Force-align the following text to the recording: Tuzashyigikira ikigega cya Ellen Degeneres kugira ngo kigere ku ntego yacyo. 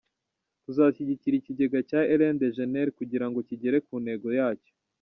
Tuzashyigikira 0.63 1.35
ikigega 1.37 1.79
cya 1.89 2.01
Ellen 2.13 2.35
Degeneres 2.41 2.97
kugira 2.99 3.25
ngo 3.29 3.39
kigere 3.49 3.77
ku 3.85 3.93
ntego 4.03 4.29
yacyo. 4.39 4.73